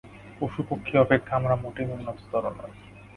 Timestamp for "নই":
2.51-2.73